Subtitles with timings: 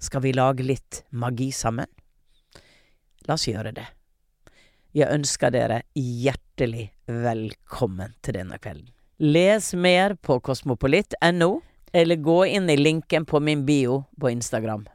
[0.00, 1.86] Skal vi lage litt magi sammen?
[3.28, 3.84] La oss gjøre det.
[4.96, 8.88] Jeg ønsker dere hjertelig velkommen til denne kvelden.
[9.20, 11.50] Les mer på kosmopolitt.no,
[11.92, 14.88] eller gå inn i linken på min bio på Instagram.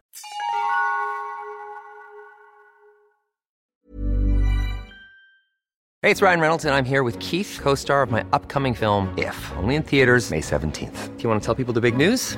[6.02, 9.14] Hey, it's Ryan Reynolds, and I'm here with Keith, co star of my upcoming film,
[9.18, 11.16] If, only in theaters, May 17th.
[11.16, 12.38] Do you want to tell people the big news?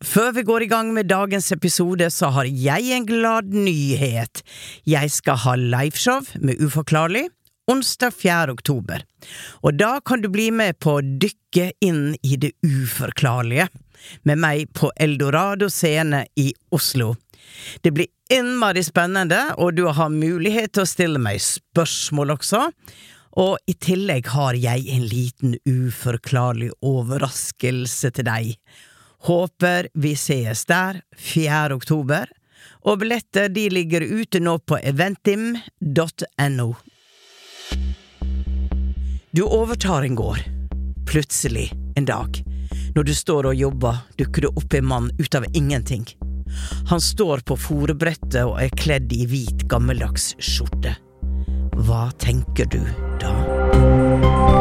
[0.00, 4.40] Før vi går i gang med dagens episode, så har jeg en glad nyhet.
[4.88, 7.26] Jeg skal ha liveshow med Uforklarlig
[7.70, 8.54] onsdag 4.
[8.56, 9.04] oktober.
[9.62, 13.68] Og da kan du bli med på å dykke inn i det uforklarlige,
[14.24, 17.12] med meg på Eldorado scene i Oslo.
[17.84, 22.70] Det blir innmari spennende, og du har mulighet til å stille meg spørsmål også.
[23.44, 28.54] Og i tillegg har jeg en liten uforklarlig overraskelse til deg.
[29.20, 31.74] Håper vi sees der 4.
[31.74, 32.30] oktober,
[32.88, 36.68] og billetter de ligger ute nå på eventim.no.
[39.30, 40.40] Du overtar en gård.
[41.06, 42.40] Plutselig, en dag,
[42.94, 46.06] når du står og jobber, dukker det opp en mann ut av ingenting.
[46.88, 50.96] Han står på fòrebrettet og er kledd i hvit, gammeldags skjorte.
[51.80, 52.82] Hva tenker du
[53.20, 54.59] da?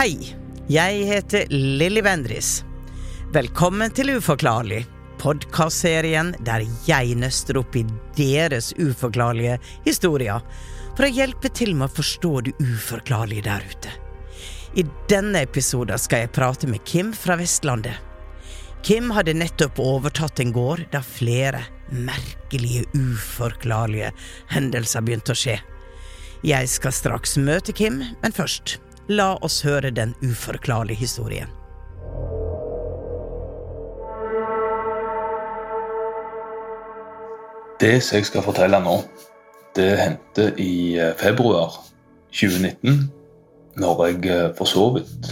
[0.00, 0.14] Hei,
[0.72, 2.62] jeg heter Lilly Bendriss.
[3.34, 4.78] Velkommen til Uforklarlig,
[5.20, 7.82] podkastserien der jeg nøster opp i
[8.16, 10.40] deres uforklarlige historier
[10.94, 13.94] for å hjelpe til med å forstå det uforklarlige der ute.
[14.80, 18.00] I denne episoden skal jeg prate med Kim fra Vestlandet.
[18.80, 24.14] Kim hadde nettopp overtatt en gård der flere merkelige, uforklarlige
[24.48, 25.60] hendelser begynte å skje.
[26.40, 31.50] Jeg skal straks møte Kim, men først, la oss høre den uforklarlige historien.
[37.80, 39.00] Det som jeg skal fortelle nå,
[39.74, 41.80] det hendte i eh, februar
[42.30, 43.08] 2019.
[43.80, 45.30] Når jeg eh, for så vidt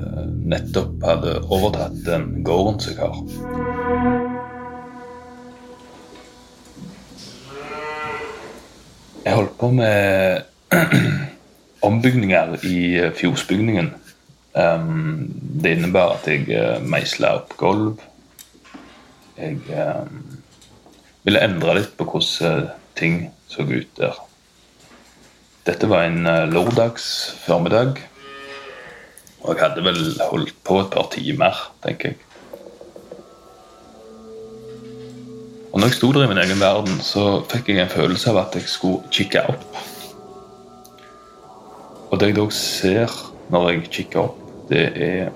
[0.00, 3.16] eh, nettopp hadde overtatt den gården som jeg har.
[9.24, 10.40] Jeg holdt på med
[11.86, 12.76] ombygninger i
[13.16, 13.18] fjordsbygningen.
[13.20, 13.92] fjosbygningen.
[14.54, 15.30] Um,
[15.62, 18.00] det innebar at jeg uh, meisla opp gulv.
[19.38, 20.40] Jeg um,
[21.22, 24.18] ville endre litt på hvordan uh, ting så ut der.
[25.68, 27.36] Dette var en uh, lørdags.
[27.46, 30.02] Og jeg hadde vel
[30.32, 32.18] holdt på et par timer, tenker jeg.
[35.70, 38.42] Og når jeg sto der i min egen verden, så fikk jeg en følelse av
[38.42, 39.78] at jeg skulle kikke opp.
[42.10, 43.12] Og det jeg da ser
[43.50, 44.38] når jeg kikker opp,
[44.70, 45.30] det er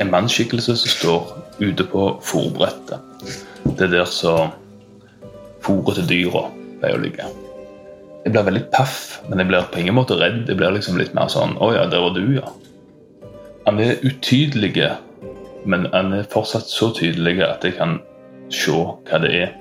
[0.00, 3.00] en mannsskikkelse som står ute på fòrbrettet.
[3.76, 4.52] Det er der som
[5.64, 6.46] fòret til dyra
[6.80, 7.28] pleier å ligge.
[8.24, 10.46] Jeg blir veldig paff, men jeg blir på ingen måte redd.
[10.48, 12.48] Jeg blir liksom litt mer sånn Å ja, der var du, ja.
[13.66, 14.72] Han er utydelig,
[15.68, 17.98] men han er fortsatt så tydelig at jeg kan
[18.52, 19.52] se hva det er.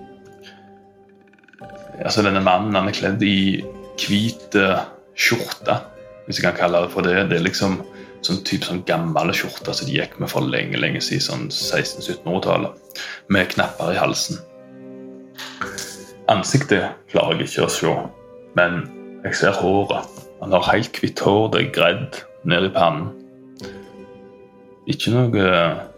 [2.03, 3.63] Altså, denne mannen han er kledd i
[3.99, 4.55] hvit
[5.19, 5.77] skjorte
[6.25, 7.15] hvis jeg kan kalle det for det.
[7.29, 7.81] Det er liksom
[8.23, 12.99] sånn type sånn gamle skjorter som de gikk med for lenge lenge siden, sånn 1600-1700-tallet,
[13.33, 14.39] med knapper i halsen.
[16.31, 17.95] Ansiktet klarer jeg ikke å se,
[18.57, 18.85] men
[19.25, 20.21] jeg ser håret.
[20.43, 23.11] Han har helt hvitt hår, det er gredd ned i pannen.
[24.91, 25.51] Ikke noe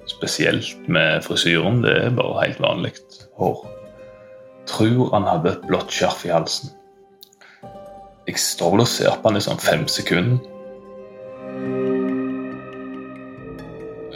[0.09, 2.93] spesielt med frisyren, det er bare helt vanlig
[3.39, 3.63] hår.
[4.69, 6.73] Tror han hadde et blått skjerf i halsen.
[8.25, 10.39] Jeg står vel og ser på han i sånn fem sekunder.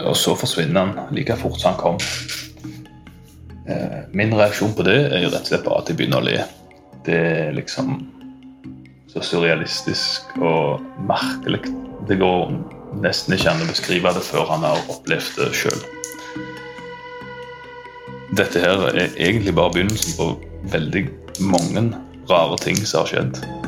[0.09, 1.99] Og så forsvinner han like fort som han kom.
[3.69, 6.25] Eh, Min reaksjon på det er jo rett og slett bare at jeg begynner å
[6.25, 6.39] le.
[7.05, 7.99] Det er liksom
[9.09, 11.61] så surrealistisk og merkelig.
[12.09, 12.53] Det går
[13.03, 15.79] nesten ikke an å beskrive det før han har opplevd det sjøl.
[18.37, 20.31] Dette her er egentlig bare begynnelsen på
[20.73, 21.07] veldig
[21.45, 21.89] mange
[22.29, 23.58] rare ting som har skjedd.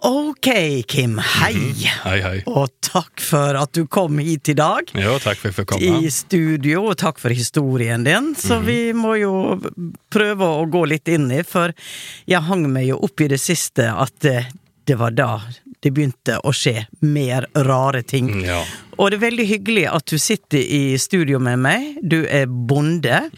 [0.00, 1.18] Ok, Kim.
[1.18, 1.56] Hei.
[2.04, 2.36] Hei, hei.
[2.46, 4.92] Og takk for at du kom hit i dag.
[4.94, 6.02] Jo, takk for at jeg fikk komme.
[6.06, 8.30] I studio, og takk for historien din.
[8.38, 9.32] Så vi må jo
[10.14, 11.74] prøve å gå litt inn i, for
[12.30, 14.44] jeg hang meg jo opp i det siste at det,
[14.86, 15.32] det var da
[15.82, 18.30] det begynte å skje mer rare ting.
[18.46, 18.62] Ja.
[18.98, 22.00] Og det er veldig hyggelig at du sitter i studio med meg.
[22.02, 23.28] Du er bonde.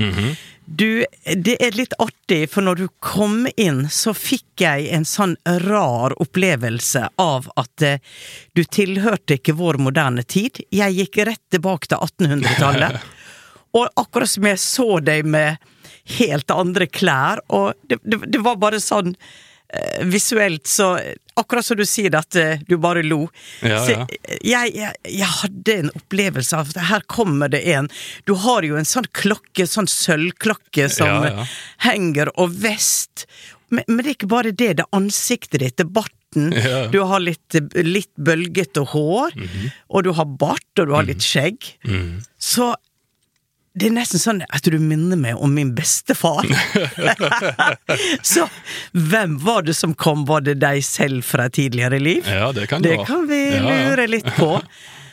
[0.73, 5.33] Du, det er litt artig, for når du kom inn, så fikk jeg en sånn
[5.65, 7.99] rar opplevelse av at eh,
[8.55, 10.63] du tilhørte ikke vår moderne tid.
[10.71, 13.01] Jeg gikk rett tilbake til 1800-tallet.
[13.81, 15.59] og akkurat som jeg så deg med
[16.21, 19.17] helt andre klær, og det, det, det var bare sånn
[20.11, 20.97] visuelt så
[21.41, 23.23] Akkurat som du sier at eh, du bare lo.
[23.65, 24.03] Ja, ja.
[24.45, 27.89] jeg, jeg, jeg hadde en opplevelse av at her kommer det en
[28.29, 31.47] Du har jo en sånn klokke, sånn sølvklokke som Ja,
[31.87, 33.25] henger, og vest.
[33.71, 34.75] Men, men det er ikke bare det.
[34.83, 36.53] Det er ansiktet ditt, det er barten.
[36.93, 39.35] Du har litt, litt bølgete hår,
[39.89, 41.73] og du har bart, og du har litt skjegg.
[42.37, 42.75] Så
[43.79, 46.43] det er nesten sånn at du minner meg om min bestefar.
[48.33, 48.49] Så
[48.91, 50.25] hvem var det som kom?
[50.27, 52.27] Var det deg selv fra tidligere liv?
[52.27, 53.77] Ja, det kan det Det kan vi Ja, ja.
[53.91, 54.57] lure litt på.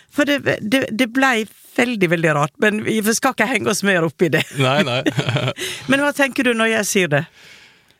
[0.10, 1.46] For det, det, det blei
[1.78, 2.56] veldig, veldig rart.
[2.64, 4.42] Men vi skal ikke henge oss mer opp i det.
[4.58, 5.04] Nei, nei.
[5.92, 7.24] Men hva tenker du når jeg sier det?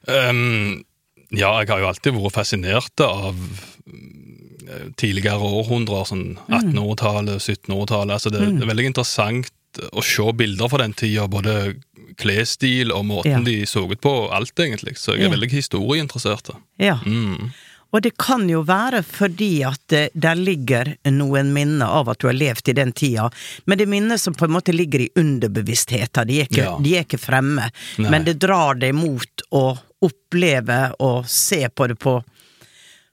[0.10, 0.82] Um,
[1.30, 8.16] ja, jeg har jo alltid vært fascinert av mm, tidligere århundrer, sånn 1800-tallet, 1700-tallet.
[8.18, 9.54] Altså det, det er veldig interessant
[9.94, 11.76] å se bilder fra den tida, både
[12.18, 13.40] klesstil og måten Ja.
[13.46, 14.98] de så ut på, alt egentlig.
[14.98, 15.36] Så jeg er Ja.
[15.36, 16.50] veldig historieinteressert.
[16.80, 17.00] Ja.
[17.06, 17.52] Mm.
[17.94, 22.28] Og det kan jo være fordi at det, der ligger noen minner av at du
[22.28, 23.30] har levd i den tida,
[23.66, 26.78] men det er minner som på en måte ligger i underbevisstheten, de er ikke, Ja.
[26.82, 27.72] de er ikke fremme.
[27.98, 28.10] Nei.
[28.10, 32.24] Men det drar deg mot å oppleve og se på det på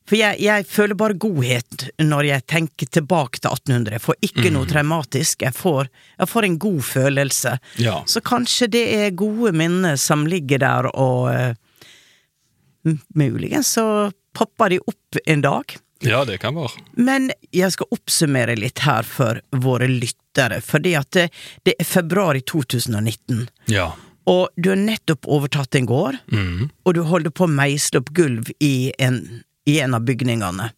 [0.04, 3.94] For jeg, jeg føler bare godhet når jeg tenker tilbake til 1800.
[3.96, 5.88] Jeg får ikke noe traumatisk, jeg får,
[6.20, 7.54] jeg får en god følelse.
[7.80, 7.94] Ja.
[8.06, 13.86] Så kanskje det er gode minner som ligger der, og uh, muligens så
[14.36, 15.76] popper de opp en dag.
[16.04, 16.82] ja, det kan være.
[17.00, 21.30] Men jeg skal oppsummere litt her for våre lyttere, fordi at det,
[21.64, 23.46] det er februar i 2019.
[23.72, 23.92] Ja.
[24.28, 26.68] Og du har nettopp overtatt en gård, Mm.
[26.84, 30.70] og du holder på å meisle opp gulv i en, i en av bygningene.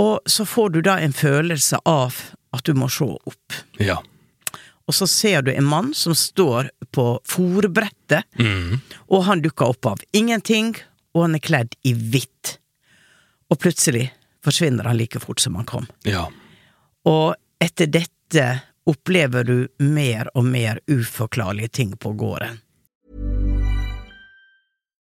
[0.00, 2.16] Og så får du da en følelse av
[2.52, 3.58] at du må se opp.
[3.80, 3.98] Ja.
[4.88, 8.80] Og så ser du en mann som står på fòrbrettet, Mm.
[9.08, 10.74] og han dukker opp av ingenting,
[11.14, 12.58] og han er kledd i hvitt.
[13.50, 14.10] Og plutselig
[14.44, 15.86] forsvinner han like fort som han kom.
[16.04, 16.26] Ja.
[17.04, 22.58] Og etter dette opplever du mer og mer uforklarlige ting på gården.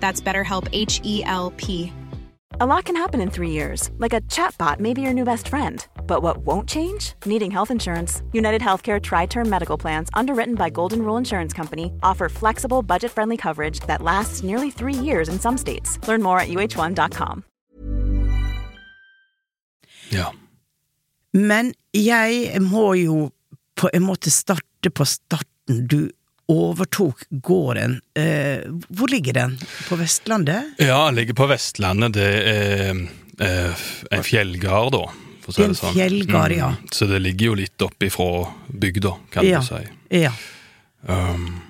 [0.00, 1.92] That's BetterHelp H E L P.
[2.60, 5.46] A lot can happen in three years, like a chatbot may be your new best
[5.46, 5.86] friend.
[6.08, 7.12] But what won't change?
[7.24, 8.20] Needing health insurance.
[8.32, 13.12] United Healthcare Tri Term Medical Plans, underwritten by Golden Rule Insurance Company, offer flexible, budget
[13.12, 16.00] friendly coverage that lasts nearly three years in some states.
[16.08, 17.44] Learn more at uh1.com.
[20.10, 20.32] Ja.
[21.32, 23.30] Men jeg må jo
[23.76, 25.86] på en måte starte på starten.
[25.86, 26.08] Du
[26.48, 28.00] overtok gården.
[28.16, 29.58] Eh, hvor ligger den?
[29.88, 30.74] På Vestlandet?
[30.78, 32.12] ja, den ligger på Vestlandet.
[32.16, 32.90] Det er
[33.40, 35.02] eh, en fjellgard, da.
[35.44, 35.94] For å si Det sånn.
[35.94, 36.70] fjellgard, ja.
[36.92, 39.60] Så det ligger jo litt opp ifra bygda, kan Ja.
[39.60, 39.82] du si.
[40.24, 40.32] Ja.
[41.06, 41.60] Um,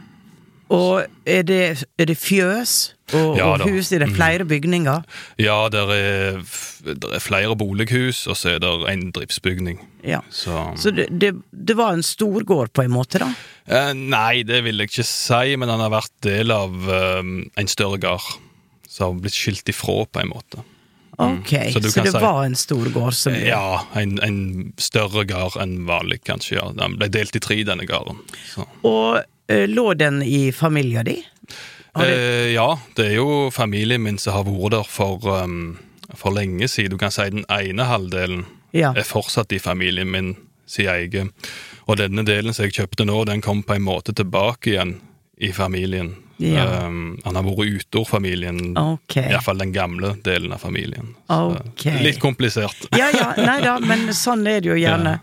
[0.70, 3.62] Og er det, er det fjøs og, Ja og.
[3.64, 3.88] Hus?
[3.96, 5.02] Er det flere bygninger?
[5.40, 9.78] ja, det er, er flere bolighus, og så er det en driftsbygning.
[10.04, 10.20] Ja.
[10.30, 13.30] Så, Så det, det, det var en storgård på en måte, da?
[13.66, 17.22] eh, Nei, det vil jeg ikke si, men han har vært del av eh,
[17.56, 18.28] en større gard.
[18.88, 20.64] Som har blitt skilt ifra, på en måte.
[21.18, 21.72] Ok, Mm.
[21.72, 23.14] Så så, det si- var en stor gård?
[23.14, 26.60] som Ja, en, en større gard enn vanlig, kanskje.
[26.60, 26.68] ja.
[26.76, 28.20] Den ble delt i tre, denne gården.
[28.52, 28.68] Så.
[28.86, 31.22] Og eh, lå den i familien din?
[31.98, 35.78] Eh, ja, det er jo familien min som har vært der for, um,
[36.14, 36.94] for lenge siden.
[36.94, 38.92] Du kan si den ene halvdelen Ja.
[38.96, 40.36] er fortsatt i familien min
[40.66, 41.32] sin egen.
[41.88, 45.00] Og denne delen som jeg kjøpte nå, den kom på en måte tilbake igjen
[45.40, 46.14] i familien.
[46.36, 46.84] Ja.
[46.86, 49.32] Um, han har vært utorfamilien, okay.
[49.32, 51.14] iallfall den gamle delen av familien.
[51.26, 51.84] Så, Ok.
[52.04, 52.86] Litt komplisert.
[52.92, 55.18] Ja, ja, nei da, men sånn er det jo gjerne.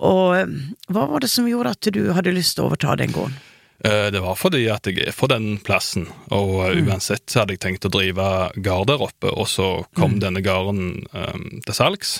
[0.00, 0.46] Og eh,
[0.88, 3.36] hva var det som gjorde at du hadde lyst til å overta den gården?
[3.84, 7.54] Eh, Det var fordi at jeg er fra den plassen, og eh, uansett så hadde
[7.56, 8.26] jeg tenkt å drive
[8.60, 12.18] gard der oppe, og så kom denne gården um, til salgs,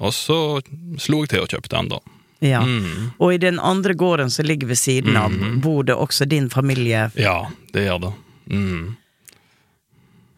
[0.00, 0.38] og så
[0.98, 1.98] slo jeg til og kjøpte den da.
[2.44, 2.60] Ja.
[2.64, 3.12] Mm.
[3.20, 5.32] Og i den andre gården som ligger ved siden av,
[5.64, 8.12] bor det også din familie, Ja, det gjør det.
[8.52, 8.96] Mm.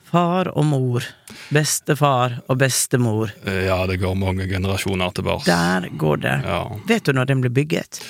[0.07, 1.03] far og mor,
[1.53, 3.33] bestefar og bestemor.
[3.45, 5.47] Eh, Ja, det går mange generasjoner tilbake.
[5.47, 6.37] Der går det.
[6.45, 6.61] Ja.
[6.89, 8.01] Vet du når den ble bygget?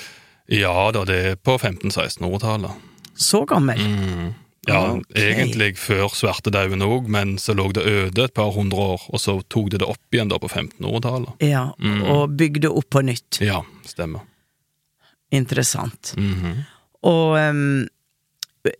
[0.47, 2.83] Ja da, det er på 1500-1600-tallet.
[3.17, 3.81] Så gammel?
[3.81, 4.27] Mm.
[4.67, 5.29] Ja, okay.
[5.31, 9.37] egentlig før svartedauden òg, men så lå det øde et par hundre år, og så
[9.47, 11.45] tok det det opp igjen da på 1500-tallet.
[11.47, 11.69] Ja,
[12.11, 13.39] og bygde opp på nytt.
[13.43, 14.25] Ja, stemmer.
[15.31, 16.13] Interessant.
[16.19, 16.65] Mhm.
[17.07, 17.87] Og em,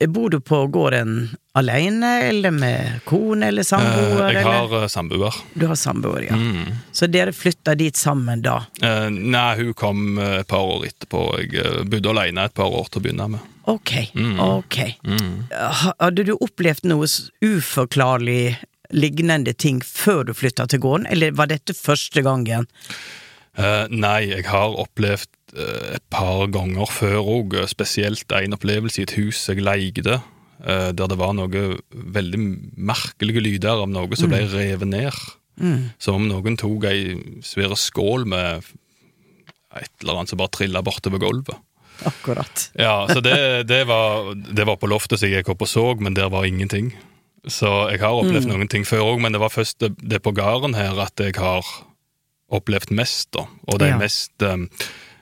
[0.07, 4.29] bor du på gården alene, eller med kone eller samboer?
[4.29, 4.88] Eh, jeg har eller?
[4.88, 5.36] samboer.
[5.53, 6.36] Du har samboer, ja.
[6.36, 6.74] Mm.
[6.91, 8.60] Så dere flytta dit sammen da?
[8.81, 11.27] Eh, nei, hun kom eh, et par år etterpå.
[11.41, 13.53] Jeg eh, bodde alene et par år til å begynne med.
[13.67, 13.93] Ok,
[14.39, 14.77] ok.
[15.03, 15.31] Mm.
[16.00, 17.07] Hadde du opplevd noe
[17.43, 18.55] uforklarlig
[18.96, 22.69] lignende ting før du flytta til gården, eller var dette første gangen?
[23.57, 29.05] Eh, nei, jeg har opplevd eh, et par ganger før òg, spesielt en opplevelse i
[29.07, 30.17] et hus jeg leide,
[30.65, 32.41] eh, der det var noe veldig
[32.77, 35.13] merkelige lyder av noe som ble revet ned.
[35.97, 38.61] Som om noen tok ei svær skål med
[39.77, 41.57] et eller annet som bare trilla bortover gulvet.
[42.05, 42.67] Akkurat.
[42.77, 43.33] Ja, så det,
[43.71, 46.45] det, var, det var på loftet som jeg gikk opp og så, men der var
[46.45, 46.91] ingenting.
[47.47, 50.33] Så jeg har opplevd noen ting før òg, men det var først det, det på
[50.35, 51.65] gården her at jeg har
[52.53, 53.47] opplevd mest, da.
[53.71, 53.97] Og de Ja.
[53.99, 54.67] mest um,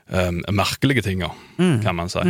[0.09, 2.23] um, merkelige tinga, kan man si.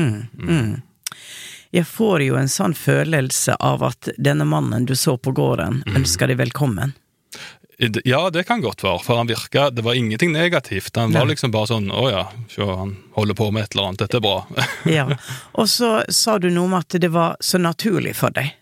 [1.75, 6.32] Jeg får jo en sånn følelse av at denne mannen du så på gården, ønsker
[6.32, 6.94] deg velkommen.
[8.08, 10.96] Ja, det kan godt være, for han virka Det var ingenting negativt.
[10.96, 14.05] Han var liksom bare sånn Å ja, se, han holder på med et eller annet,
[14.05, 14.38] dette er bra.
[14.88, 15.10] Ja.
[15.60, 18.53] Og så sa du noe om at det var så naturlig for deg.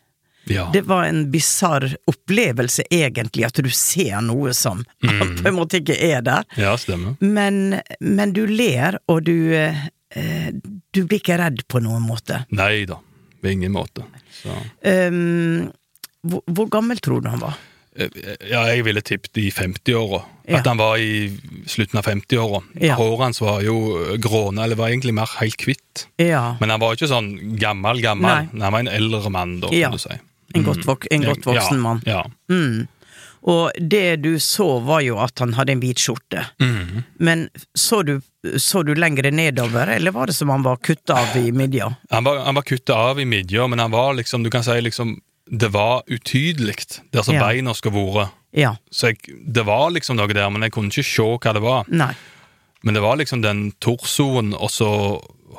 [0.52, 0.66] Ja.
[0.74, 4.84] Det var en bisarr opplevelse, egentlig, at du ser noe som
[5.40, 6.48] på en måte ikke er der.
[6.60, 7.16] ja, stemmer.
[7.24, 9.84] Men, men du ler, og du eh,
[10.94, 12.44] Du blir ikke redd på noen måte.
[12.54, 13.00] Nei da,
[13.42, 14.04] på ingen måte.
[14.44, 14.54] Så.
[14.86, 15.72] Um,
[16.22, 17.56] hvor, hvor gammel tror du han var?
[17.94, 20.22] Ja, jeg ville tippet i 50-åra.
[20.48, 20.60] Ja.
[20.60, 21.30] At han var i
[21.70, 22.62] slutten av 50-åra.
[22.82, 22.96] Ja.
[22.98, 23.76] Håret hans var jo
[24.22, 26.08] gråne, eller var egentlig mer helt hvitt.
[26.22, 28.48] Ja, Men han var ikke sånn gammel, gammel.
[28.50, 28.64] Nei.
[28.66, 30.18] Han var en eldre mann, da, kan du si.
[30.54, 32.02] En godt, vok en godt voksen mann.
[32.06, 32.24] Ja.
[32.52, 32.88] Mm.
[33.44, 36.46] Og det du så, var jo at han hadde en hvit skjorte.
[36.64, 37.04] Mm.
[37.20, 38.22] Men så du,
[38.58, 41.90] så du lengre nedover, eller var det som han var kutta av i midja?
[42.14, 44.80] Han var, han var kutta av i midja, men han var liksom, du kan si
[44.82, 45.18] liksom
[45.52, 47.44] det var utydelig der som Ja.
[47.50, 48.32] beina skulle vært.
[48.56, 48.76] Ja.
[48.92, 51.84] Så jeg, det var liksom noe der, men jeg kunne ikke se hva det var.
[51.92, 52.14] Nei.
[52.84, 54.90] Men det var liksom den torsoen og så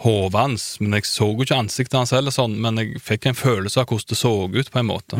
[0.03, 0.67] hodet hans.
[0.81, 3.89] Men jeg så jo ikke ansiktet hans heller sånn, men jeg fikk en følelse av
[3.91, 5.19] hvordan det så ut, på en måte.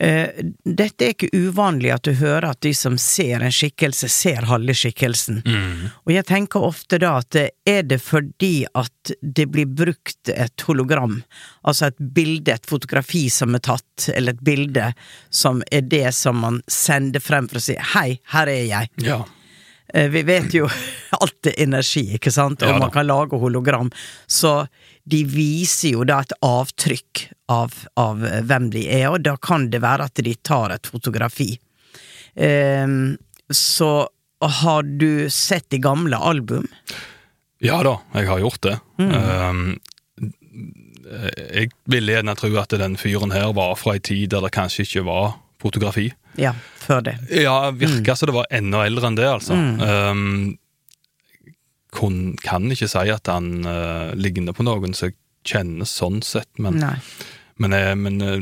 [0.00, 0.28] Eh,
[0.62, 4.76] dette er ikke uvanlig at du hører at de som ser en skikkelse, ser halve
[4.76, 5.40] skikkelsen.
[6.04, 10.66] Og jeg tenker ofte da at eh, er det fordi at det blir brukt et
[10.68, 11.18] hologram,
[11.66, 14.92] altså et bilde, et fotografi som er tatt, eller et bilde
[15.30, 18.94] som er det som man sender frem for å si hei, her er jeg.
[19.02, 19.24] Ja.
[19.94, 20.68] Eh, Vi vet jo
[21.22, 23.90] alt er energi, ikke sant, og Ja man kan lage hologram,
[24.26, 24.66] så
[25.08, 29.80] de viser jo da et avtrykk av, av hvem de er, og da kan det
[29.80, 31.54] være at de tar et fotografi.
[32.36, 33.16] Um,
[33.48, 34.08] så
[34.44, 36.68] har du sett de gamle album?
[37.64, 38.76] ja da, jeg har gjort det.
[39.00, 39.80] Um,
[41.08, 44.84] jeg ville gjerne tro at den fyren her var fra ei tid der det kanskje
[44.84, 46.08] ikke var fotografi.
[46.38, 47.16] Ja, før det.
[47.34, 49.54] Ja, virka som det var enda eldre enn det, altså.
[49.58, 50.58] Um,
[51.94, 55.16] kun, kan ikke si at han uh, ligner på noen som jeg
[55.48, 56.76] kjenner sånn sett, men,
[57.58, 58.36] men, eh, men eh,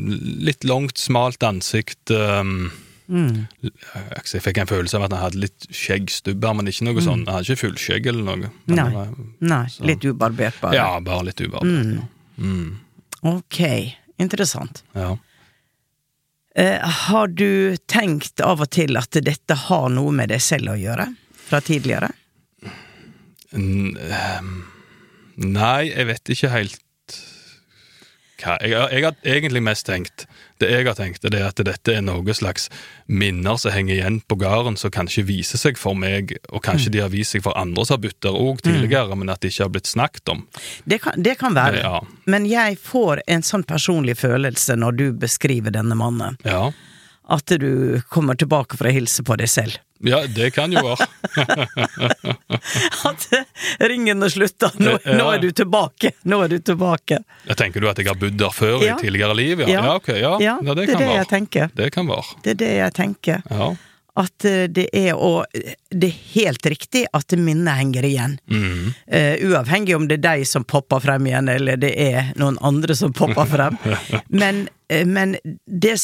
[0.48, 2.10] litt langt, smalt ansikt.
[2.10, 2.72] Um,
[3.06, 3.44] Mm.
[3.62, 7.20] jeg, fikk en følelse av at han hadde litt skjeggstubber, men ikke noe sånn.
[7.28, 8.48] Han hadde ikke fullskjegg eller noe.
[8.66, 8.86] Nei.
[8.90, 9.12] var-
[9.46, 10.74] Nei, litt ubarbert bare.
[10.74, 12.02] Ja, bare litt ubarbert.
[12.34, 12.72] Mm.
[13.22, 13.60] Ok,
[14.18, 14.82] interessant.
[14.98, 15.12] Ja.
[16.56, 20.78] Eh, har du tenkt av og til at dette har noe med deg selv å
[20.80, 21.04] gjøre?
[21.46, 22.08] Fra tidligere?
[23.52, 24.64] Ehm,
[25.36, 26.80] Nei, jeg vet ikke helt
[28.42, 30.26] hva jeg, jeg har egentlig mest tenkt
[30.60, 32.68] Det jeg har tenkt, det er at dette er noe slags
[33.06, 37.02] minner som henger igjen på gården, som kanskje viser seg for meg, og kanskje de
[37.04, 39.66] har vist seg for andre som har bytt der òg tidligere, men at det ikke
[39.66, 40.44] har blitt snakket om.
[40.84, 41.82] Det kan, det kan være.
[41.84, 42.00] Ja.
[42.24, 46.70] Men jeg får en sånn personlig følelse når du beskriver denne mannen, Ja,
[47.28, 49.80] at du kommer tilbake for å hilse på deg selv.
[50.00, 51.06] Ja det kan jo være.
[53.08, 53.26] At
[53.80, 54.70] ringene slutter.
[54.78, 55.16] Nå, Ja.
[55.18, 56.12] nå er du tilbake!
[56.24, 57.18] Nå er du tilbake.
[57.46, 58.96] Jeg tenker du at jeg har bodd der før Ja.
[58.96, 59.60] i tidligere liv?
[59.60, 59.82] Ja, Ja.
[59.84, 60.08] ja ok.
[60.08, 61.24] Ja, det det kan det være.
[61.24, 62.36] det, er Det kan være.
[62.42, 63.42] Det er det jeg tenker.
[64.16, 65.44] At eh, det er å
[65.92, 68.38] Det er helt riktig at minnet henger igjen.
[68.48, 68.94] Mm.
[69.12, 72.96] Uh, uavhengig om det er deg som popper frem igjen, eller det er noen andre
[72.96, 73.76] som popper frem.
[74.42, 75.94] Men, eh, men det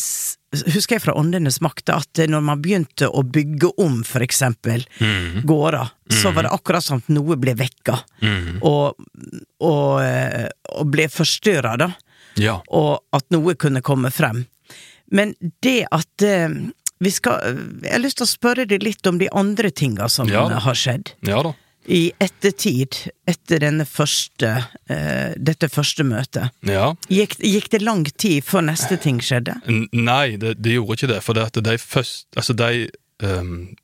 [0.53, 5.43] husker jeg fra Åndenes makt, at når man begynte å bygge om for eksempel Mm.
[5.49, 7.97] gårder, så var det akkurat som at noe ble vekka.
[8.23, 8.61] Mm.
[8.63, 8.95] Og,
[9.65, 10.03] og,
[10.77, 11.91] og ble forstyrra, da.
[12.37, 12.59] ja.
[12.69, 14.45] Og at noe kunne komme frem.
[15.13, 16.25] Men det at
[17.11, 17.41] skal
[17.83, 20.47] Jeg har lyst til å spørre deg litt om de andre tinga som Ja.
[20.49, 21.15] har skjedd.
[21.27, 21.55] Ja da.
[21.89, 26.51] I ettertid, etter første, uh, dette første møtet.
[26.63, 26.95] Ja.
[27.11, 29.57] Gikk, gikk det lang tid før neste ting skjedde?
[29.67, 31.23] N- Nei, det, det gjorde ikke det.
[31.25, 32.89] For det at de først Altså, de
[33.27, 33.75] um,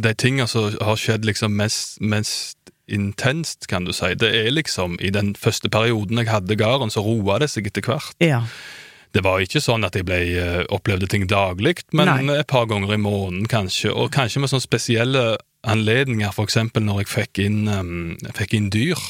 [0.00, 2.56] De tingene som har skjedd liksom mest, mest
[2.88, 7.02] intenst, kan du si, det er liksom i den første perioden jeg hadde gården, så
[7.04, 8.14] roa det seg etter hvert.
[8.20, 8.40] Ja.
[9.10, 12.38] Det var ikke sånn at jeg ble, eh, opplevde ting daglig, men Nei.
[12.38, 13.90] et par ganger i måneden kanskje.
[13.90, 15.24] Og kanskje med sånne spesielle
[15.66, 19.00] anledninger, eksempel når jeg fikk inn, um, fikk inn dyr.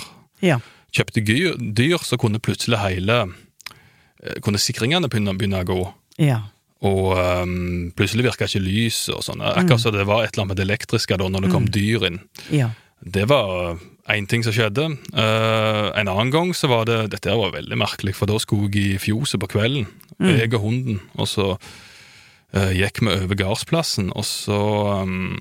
[0.40, 0.58] Ja.
[0.90, 5.82] Kjøpte dyr, dyr, så kunne plutselig hele eh, Kunne sikringene begynne, begynne å gå.
[6.24, 6.40] Ja.
[6.80, 9.44] Og um, plutselig virka ikke lyset og sånn.
[9.44, 12.08] Akkurat som det var et eller annet med det elektriske da når det kom dyr
[12.08, 12.22] inn.
[12.56, 12.72] Ja.
[13.00, 13.76] Det var
[14.14, 14.86] én ting som skjedde.
[15.14, 18.96] Uh, en annen gang så var det Dette var veldig merkelig, for da skulle jeg
[18.96, 19.88] i fjoset på kvelden,
[20.20, 24.60] jeg og hunden, og så uh, gikk vi over gardsplassen, og så
[25.04, 25.38] um,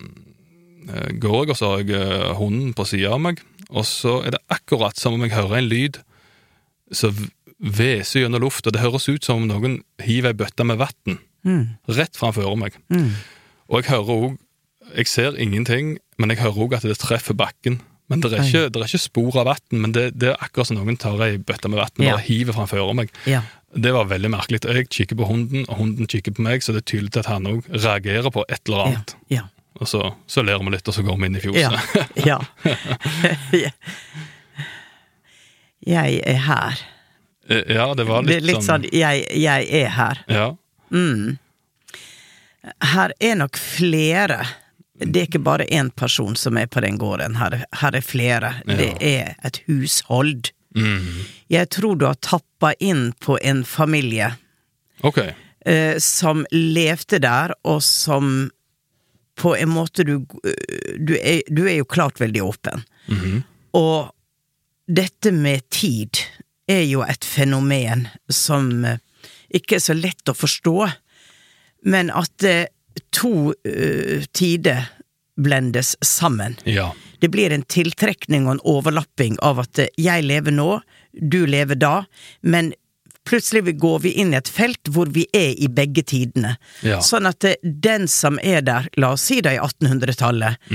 [0.89, 4.45] går jeg, og så har jeg hunden på sida av meg, og så er det
[4.49, 5.99] akkurat som om jeg hører en lyd
[6.95, 7.13] som
[7.59, 8.71] hveser gjennom lufta.
[8.73, 11.19] Det høres ut som om noen hiver ei bøtte med vann
[11.87, 12.77] rett framfor meg.
[13.69, 14.37] Og jeg hører òg
[14.95, 17.75] Jeg ser ingenting, men jeg hører òg at det treffer bakken.
[18.09, 20.69] Men det er ikke, det er ikke spor av vann, men det, det er akkurat
[20.71, 22.17] som noen tar ei bøtte med vann og Ja.
[22.25, 23.11] hiver framfor meg.
[23.29, 23.43] Ja.
[23.69, 24.63] Det var veldig merkelig.
[24.65, 27.45] Jeg kikker på hunden, og hunden kikker på meg, så det er tydelig at han
[27.45, 29.13] òg reagerer på et eller annet.
[29.29, 29.43] Ja.
[29.79, 31.77] Og så, så ler vi litt, og så går vi inn i fjoset.
[32.25, 32.39] Ja.
[33.53, 33.69] ja.
[35.89, 36.81] Jeg er her.
[37.47, 40.19] ja, det var Det er litt, sånn, sånn jeg, jeg er her.
[40.27, 40.49] Ja.
[42.91, 44.41] Her er nok flere.
[44.99, 48.53] Det er ikke bare én person som er på den gården, her, her er flere.
[48.67, 50.51] Det er et hushold.
[50.75, 51.25] Mm.
[51.49, 54.33] Jeg tror du har tappa inn på en familie
[55.01, 55.31] okay.
[55.65, 58.49] eh, som levde der, og som
[59.39, 60.19] på en måte du
[60.99, 62.83] Du er, du er jo klart veldig åpen.
[63.07, 63.43] Mhm.
[63.73, 64.11] Og
[64.89, 66.17] dette med tid
[66.67, 68.99] er jo et fenomen som eh,
[69.49, 70.75] ikke er så lett å forstå,
[71.89, 72.65] men at eh,
[73.15, 74.87] to uh, tider
[75.39, 76.57] blendes sammen.
[76.63, 76.95] Ja.
[77.19, 81.79] Det blir en tiltrekning og en overlapping av at eh, jeg lever nå, du lever
[81.79, 82.03] da,
[82.41, 82.73] men
[83.27, 86.55] plutselig går vi inn i et felt hvor vi er i begge tidene.
[86.83, 86.99] Ja.
[87.03, 90.69] Sånn at eh, den som er der, la oss si det i 1800-tallet,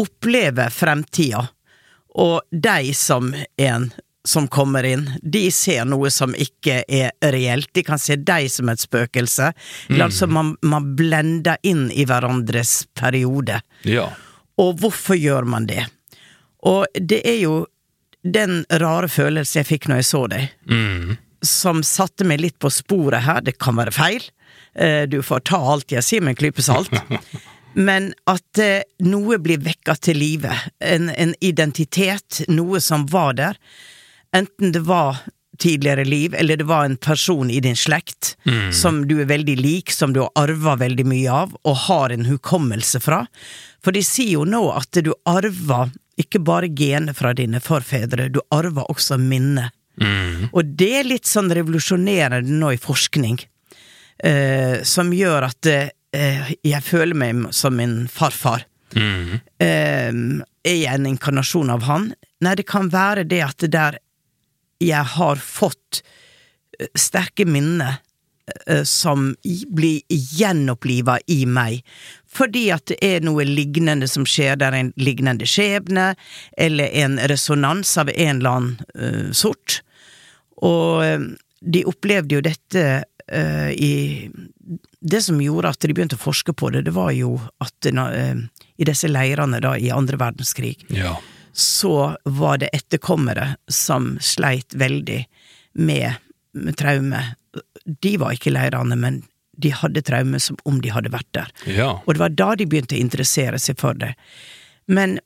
[0.00, 1.46] opplever fremtida,
[2.20, 3.90] og de som en
[4.28, 7.70] som kommer inn, de ser noe som ikke er reelt.
[7.74, 9.52] De kan se deg som et spøkelse.
[9.88, 10.00] Mm.
[10.04, 13.60] Altså, man, man blender inn i hverandres periode.
[13.88, 14.10] Ja.
[14.60, 15.86] Og hvorfor gjør man det?
[16.68, 17.54] Og det er jo
[18.20, 21.14] den rare følelsen jeg fikk når jeg så deg, Mm.
[21.42, 23.40] som satte meg litt på sporet her.
[23.40, 24.26] Det kan være feil.
[24.76, 26.92] Eh, Du får ta alt jeg sier med en klype salt.
[27.74, 30.52] Men at eh, noe blir vekka til live.
[30.84, 33.56] En, en identitet, noe som var der.
[34.36, 35.22] Enten det var
[35.60, 38.30] tidligere liv, eller det var en person i din slekt
[38.72, 42.24] som du er veldig lik, som du har arva veldig mye av, og har en
[42.24, 43.26] hukommelse fra.
[43.84, 48.40] For de sier jo nå at du arver ikke bare gener fra dine forfedre, du
[48.54, 49.68] arver også minne.
[50.56, 53.40] Og det er litt sånn revolusjonerende nå i forskning,
[54.24, 58.64] eh, som gjør at eh, jeg føler meg som min farfar.
[58.96, 59.40] Mm.
[59.60, 60.12] Eh,
[60.64, 62.12] er jeg en inkarnasjon av han?
[62.40, 64.00] Nei, det kan være det at det der
[64.80, 66.00] jeg har fått
[66.78, 68.00] eh, sterke minner
[68.66, 69.34] eh, som
[69.68, 71.84] blir gjenoppliva i meg,
[72.30, 76.12] fordi at det er noe lignende som skjer, det er en lignende skjebne,
[76.56, 79.80] eller en resonans av en eller annen uh, sort.
[80.62, 81.02] Og
[81.60, 82.84] de opplevde jo dette
[83.32, 84.30] uh, i
[85.00, 88.36] Det som gjorde at de begynte å forske på det, det var jo at eh,
[88.76, 91.14] i disse leirene da i andre verdenskrig, Ja.
[91.52, 95.24] Så var det etterkommere som sleit veldig
[95.80, 96.20] med,
[96.52, 97.22] med traume.
[97.84, 99.22] De var ikke i leirene, men
[99.60, 101.50] de hadde traume som om de hadde vært der.
[101.68, 101.90] Ja.
[102.04, 104.14] Og det var da de begynte å interessere seg for det.
[104.90, 105.18] Men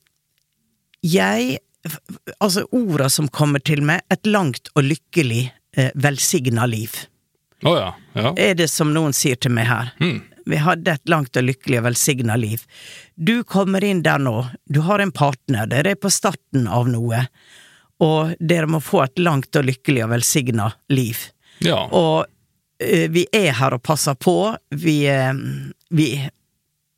[1.05, 1.61] jeg
[2.41, 6.95] Altså, orda som kommer til meg, et langt og lykkelig, eh, velsigna liv,
[7.63, 7.91] Å ja.
[8.13, 8.35] ja.
[8.37, 9.93] er det som noen sier til meg her.
[10.47, 12.65] Vi hadde et langt og lykkelig og velsigna liv.
[13.15, 17.25] Du kommer inn der nå, du har en partner, dere er på starten av noe,
[18.05, 21.23] og dere må få et langt og lykkelig og velsigna liv.
[21.65, 21.87] Ja.
[21.89, 22.27] Og
[22.83, 24.37] eh, vi er her og passer på,
[24.75, 25.33] vi, eh,
[25.95, 26.09] vi,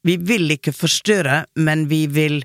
[0.03, 2.45] vi vil ikke forstyrre, men vi vil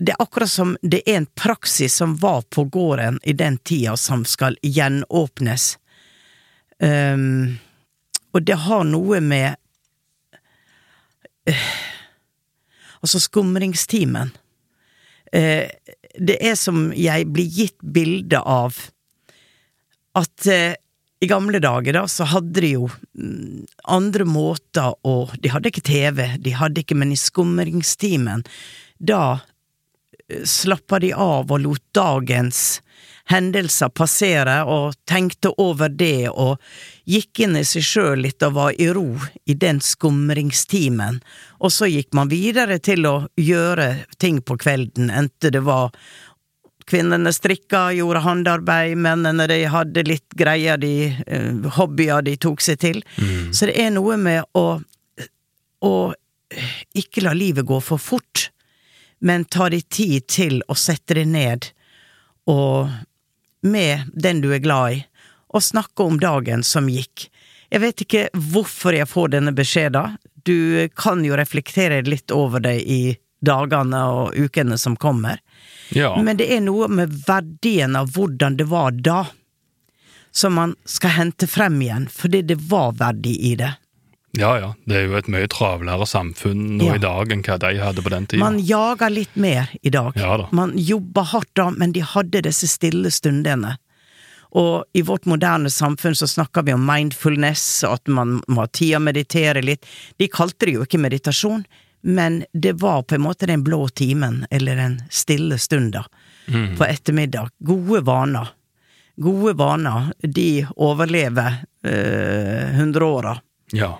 [0.00, 3.96] Det er akkurat som det er en praksis som var på gården i den tida
[4.00, 5.76] som skal gjenåpnes.
[6.80, 7.58] Um,
[8.32, 9.58] og det har noe med
[11.50, 11.66] uh,
[13.00, 14.32] Altså skumringstimen.
[15.32, 15.68] Uh,
[16.20, 18.76] det er som jeg blir gitt bilde av
[20.20, 20.72] at uh,
[21.20, 25.84] i gamle dager da, så hadde de jo mm, andre måter å De hadde ikke
[25.84, 28.44] TV, de hadde ikke, men i skumringstimen,
[28.96, 29.40] da
[30.46, 32.80] slappa de av og lot dagens
[33.30, 36.58] hendelser passere, og tenkte over det, og
[37.08, 39.06] gikk inn i seg sjøl litt og var i ro
[39.46, 41.20] i den skumringstimen.
[41.60, 45.94] Og så gikk man videre til å gjøre ting på kvelden, enten det var
[46.90, 52.80] Kvinnene strikka, gjorde håndarbeid, mennene de hadde litt greier de eh, hobbyer de tok seg
[52.82, 52.98] til.
[53.54, 54.80] Så det er noe med å,
[55.86, 55.92] å
[56.98, 58.48] ikke la livet gå for fort,
[59.22, 61.70] men ta deg tid til å sette deg ned
[62.50, 62.90] og
[63.62, 65.00] med den du er glad i,
[65.50, 67.28] og snakke om dagen som gikk.
[67.70, 70.16] Jeg vet ikke hvorfor jeg får denne beskjeden.
[70.46, 75.40] Du kan jo reflektere litt over det i dagene og ukene som kommer.
[75.88, 76.14] ja.
[76.22, 79.24] Men det er noe med verdien av hvordan det var da,
[80.30, 83.72] som man skal hente frem igjen, fordi det var verdi i det.
[84.38, 84.74] Ja, ja.
[84.86, 86.94] Det er jo et mye travlere samfunn nå Ja.
[86.94, 88.40] i dag enn hva de hadde på den tida.
[88.44, 90.12] Man jager litt mer i dag.
[90.16, 90.48] Ja da.
[90.52, 93.76] Man jobber hardt da, men de hadde disse stille stundene.
[94.52, 98.66] Og i vårt moderne samfunn så snakker vi om mindfulness, og at man må ha
[98.66, 99.86] tid å meditere litt.
[100.18, 101.64] De kalte det jo ikke meditasjon,
[102.02, 106.04] men det var på en måte den blå timen, eller den stille stunda,
[106.48, 107.50] på ettermiddag.
[107.62, 108.48] Gode vaner.
[109.20, 111.60] Gode vaner, de overlever
[112.78, 113.36] hundreåra.
[113.36, 113.40] Øh,
[113.72, 113.98] Ja.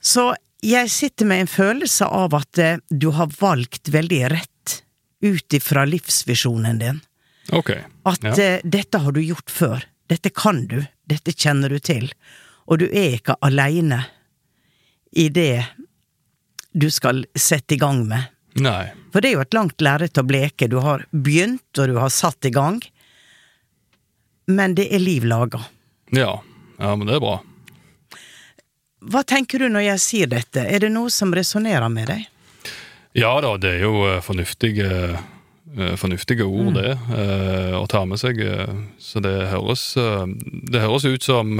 [0.00, 0.32] Så
[0.64, 4.82] jeg sitter med en følelse av at eh, du har valgt veldig rett
[5.20, 7.00] ut ifra livsvisjonen din.
[7.52, 7.84] Okay.
[8.08, 8.34] At ja.
[8.36, 9.84] eh, dette har du gjort før.
[10.08, 10.80] Dette kan du.
[11.08, 12.10] Dette kjenner du til.
[12.70, 14.04] Og du er ikke aleine
[15.12, 15.64] i det
[16.72, 18.30] du skal sette i gang med.
[18.60, 18.90] Nei.
[19.10, 20.68] For det er jo et langt lerret å bleke.
[20.70, 22.80] Du har begynt, og du har satt i gang.
[24.50, 25.60] men det er liv laga.
[26.10, 26.42] Ja.
[26.78, 27.36] ja, men det er bra.
[29.00, 32.26] Hva tenker du når jeg sier dette, er det noe som resonnerer med deg?
[33.16, 34.90] Ja da, det er jo eh, fornuftige,
[35.74, 38.38] eh, fornuftige ord, det, eh, å ta med seg.
[39.02, 41.58] Så det høres, det høres ut som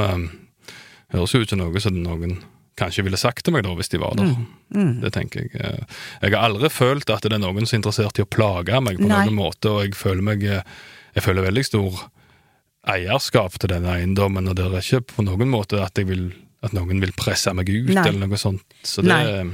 [1.10, 2.36] Høres ut som noe som noen
[2.78, 4.28] kanskje ville sagt til meg da, hvis de var der.
[5.02, 5.80] Det tenker jeg.
[6.22, 9.00] Jeg har aldri følt at det er noen som er interessert i å plage meg
[9.00, 9.24] på Nei.
[9.26, 11.98] noen måte, og jeg føler meg Jeg føler veldig stor
[12.94, 16.28] eierskap til denne eiendommen, og det er ikke på noen måte at jeg vil
[16.62, 18.06] at noen vil presse meg ut, Nei.
[18.08, 18.62] eller noe sånt.
[18.84, 19.44] Så det, Nei.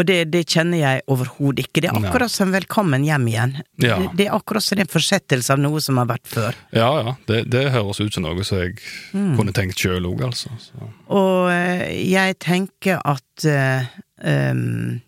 [0.00, 1.82] Og det, det kjenner jeg overhodet ikke.
[1.84, 2.08] Det er Nei.
[2.08, 3.50] akkurat som velkommen hjem igjen.
[3.84, 3.98] Ja.
[4.00, 6.56] Det, det er akkurat som en fortsettelse av noe som har vært før.
[6.72, 7.12] Ja, ja.
[7.28, 8.78] Det, det høres ut som noe som jeg
[9.12, 9.34] Mm.
[9.36, 10.48] kunne tenkt sjøl òg, altså.
[10.64, 10.88] Så.
[11.12, 13.84] Og eh, jeg tenker at uh,
[14.24, 15.00] um,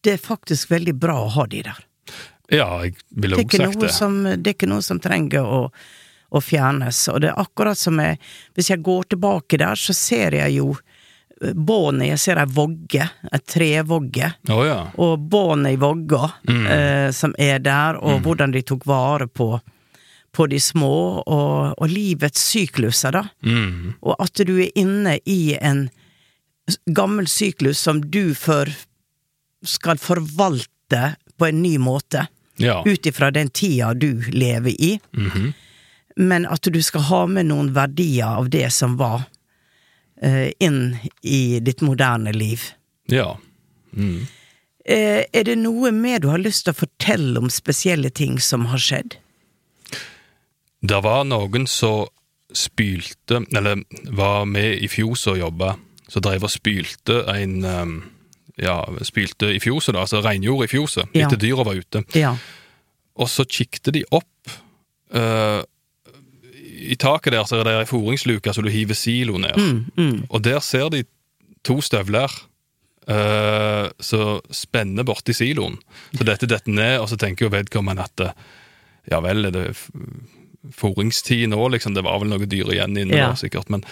[0.00, 1.80] Det er faktisk veldig bra å ha de der.
[2.50, 3.90] Ja, jeg ville Det òg sagt det.
[3.94, 5.58] som, det er ikke noe som trenger å,
[6.30, 7.08] å fjernes.
[7.12, 8.18] Og det er akkurat som jeg
[8.54, 10.70] Hvis jeg går tilbake der, så ser jeg jo
[11.42, 12.08] eh, båndet.
[12.12, 14.32] Jeg ser ei vogge, ei trevogge.
[14.50, 14.80] oh, ja.
[14.96, 19.58] og båndet i vogga eh, som er der, og hvordan de tok vare på,
[20.32, 23.24] på de små, og, og livets sykluser, da.
[23.42, 23.94] Mm.
[24.02, 25.88] Og at du er inne i en
[26.86, 28.70] gammel syklus som du for,
[29.66, 32.26] skal forvalte på en ny måte,
[32.60, 32.82] Ja.
[32.84, 35.52] ut ifra den tida du lever i, Mhm.
[36.20, 39.24] Men at du skal ha med noen verdier av det som var,
[40.22, 42.72] eh, inn i ditt moderne liv.
[43.08, 43.36] ja.
[43.96, 44.26] Mm.
[44.86, 48.64] Eh, er det noe mer du har lyst til å fortelle om spesielle ting som
[48.70, 49.16] har skjedd?
[50.80, 52.06] Det var noen som
[52.56, 53.82] spylte, eller
[54.16, 55.74] var med i fjoset og jobba,
[56.08, 57.98] som drev og spylte en um,
[58.60, 61.26] Ja, spylte i fjoset, da, altså reinjord i fjoset, Ja.
[61.26, 62.02] etter dyra var ute.
[62.14, 62.34] Ja.
[63.16, 64.50] Og så kikket de opp
[65.14, 65.62] eh,
[66.90, 69.56] I taket der så er det ei foringsluke så du hiver silo ned.
[69.96, 71.04] Mm, Og der ser de
[71.66, 72.30] to støvler
[73.10, 75.78] uh, som spenner borti siloen.
[76.16, 78.32] Så dette detter ned, og så tenker jo vedkommende at eh,
[79.10, 79.66] ja vel, er det
[80.76, 81.94] foringstid nå, liksom?
[81.96, 83.30] Det var vel noe dyr igjen inne Ja.
[83.38, 83.70] sikkert.
[83.72, 83.84] Men,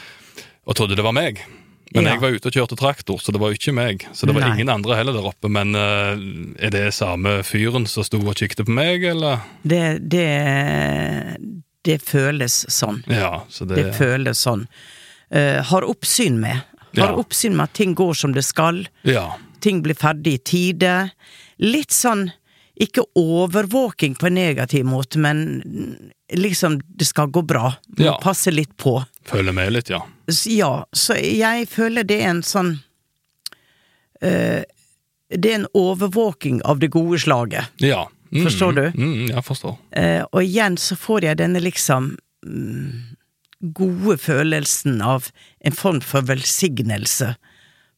[0.69, 1.41] og trodde det var meg.
[1.95, 2.11] Men Ja.
[2.13, 4.07] jeg var ute og kjørte traktor, så det var ikke meg.
[4.13, 4.51] Så det var Nei.
[4.59, 5.49] ingen andre heller der oppe.
[5.49, 6.13] Men uh,
[6.61, 9.41] er det samme fyren som sto og kikket på meg, eller?
[9.65, 10.27] Det, det,
[11.85, 13.03] det føles sånn.
[13.07, 14.67] Ja, så det, Det føles sånn.
[15.35, 16.63] Uh, har oppsyn med.
[16.97, 17.17] Har Ja.
[17.21, 18.87] oppsyn med at ting går som det skal.
[19.05, 19.37] Ja.
[19.61, 21.11] Ting blir ferdig i tide.
[21.59, 22.31] Litt sånn
[22.81, 27.75] ikke overvåking på en negativ måte, men liksom det skal gå bra.
[27.99, 28.19] Må Ja.
[28.23, 29.05] passe litt på.
[29.25, 30.03] Følge med litt, ja.
[30.47, 32.81] Ja, så jeg føler det er en sånn
[34.23, 34.65] eh,
[35.31, 37.67] Det er en overvåking av det gode slaget.
[37.85, 38.07] Ja.
[38.31, 38.83] Mm, Forstår du?
[38.95, 39.77] Mm, jeg forstår.
[39.97, 42.11] Eh, og igjen så får jeg denne liksom
[42.47, 42.91] mm,
[43.75, 45.31] gode følelsen av
[45.65, 47.35] en form for velsignelse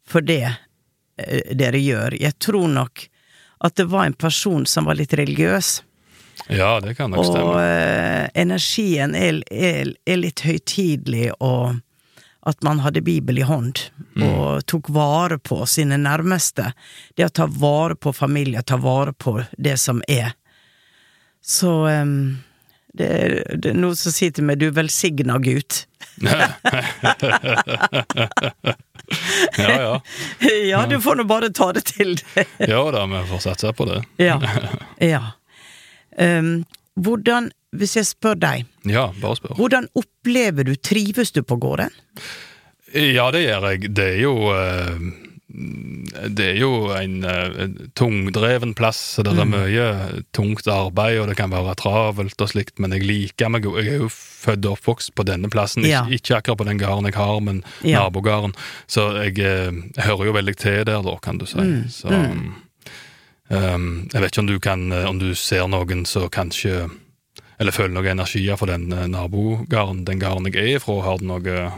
[0.06, 0.44] for det
[1.18, 2.16] eh, dere gjør.
[2.20, 3.06] Jeg tror nok
[3.60, 5.82] at det var en person som var litt religiøs,
[6.48, 7.60] Ja, det kan nok og stemme.
[7.60, 11.76] eh, energien er, er, er litt høytidelig, og
[12.50, 13.86] at man hadde Bibel i hånd,
[14.16, 14.24] Mm.
[14.26, 16.72] og tok vare på sine nærmeste.
[17.16, 20.32] Det å ta vare på familie, ta vare på det som er.
[21.40, 22.42] Så um,
[22.92, 25.86] det, er, det er noe som sier til meg 'du velsigna Gud'.
[29.58, 30.00] Ja, ja.
[30.70, 32.46] ja, du får nå bare ta det til deg.
[32.68, 34.02] Ja da, vi får satse på det.
[34.22, 34.36] Ja.
[35.12, 35.22] ja.
[36.16, 36.64] Em,
[37.00, 39.56] hvordan, hvis jeg spør deg, Ja, bare spør.
[39.56, 41.90] hvordan opplever du, trives du på gården?
[42.94, 43.94] Ja, det gjør jeg.
[43.94, 45.10] Det er jo eh,
[46.30, 49.50] Det er jo en eh, tungdreven plass, så det er Mm.
[49.50, 49.86] mye
[50.32, 53.88] tungt arbeid, og det kan være travelt og slikt, men jeg liker meg jo Jeg
[53.94, 56.04] er jo født og oppvokst på denne plassen, Ja.
[56.06, 58.04] ikke, ikke akkurat på den gården jeg har, men Ja.
[58.08, 58.54] nabogården.
[58.86, 61.58] Så jeg, eh, hører jo veldig til der, da, kan du si.
[61.58, 62.08] Mm, Så
[63.50, 66.88] um, Jeg vet ikke om du kan eh, Om du ser noen som kanskje
[67.60, 71.70] Eller føler noen energi for den nabogarden, den gården jeg er ifra, har du noe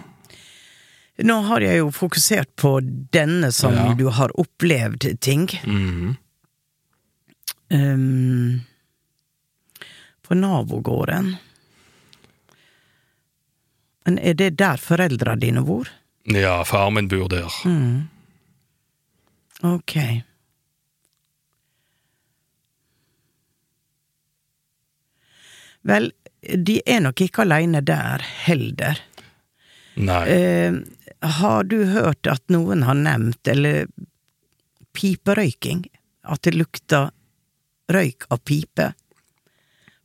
[1.22, 2.78] Nå har jeg jo fokusert på
[3.12, 3.94] denne som Ja.
[3.94, 5.48] du har opplevd ting.
[5.66, 6.16] Mm -hmm.
[7.94, 8.60] um,
[10.22, 11.36] på nabogården
[14.04, 15.88] Men er det der foreldra dine bor?
[16.24, 17.52] Ja, far min bor der.
[17.64, 18.08] Mm.
[19.62, 19.96] Ok.
[25.88, 29.00] Vel, de er nok ikke aleine der heller.
[29.94, 30.22] Nei.
[30.28, 30.78] Eh,
[31.22, 33.86] har du hørt at noen har nevnt, eller
[34.96, 35.84] piperøyking,
[36.22, 37.10] at det lukter
[37.92, 38.92] røyk av pipe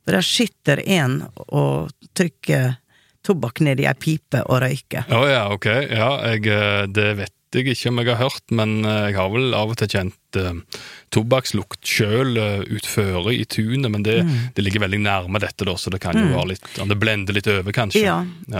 [0.02, 2.78] For der sitter en og trykker
[3.22, 5.04] tobakk ned i ei pipe og røyker.
[5.12, 5.66] Å ja, ok.
[5.92, 9.30] Ja, jeg, eh, det vet jeg ikke om jeg har hørt, men eh, jeg har
[9.32, 10.80] vel av og til kjent uh,
[11.14, 14.18] tobakkslukt sjøl uh, utføre i tunet, men det,
[14.54, 17.48] det ligger veldig nærme dette, da, så det kan jo være litt Det blender litt
[17.48, 18.02] over, kanskje.
[18.04, 18.18] Ja,